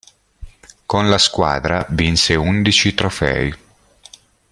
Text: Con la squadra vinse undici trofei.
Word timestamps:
Con 0.87 1.09
la 1.11 1.19
squadra 1.19 1.85
vinse 1.89 2.33
undici 2.33 2.95
trofei. 2.95 3.55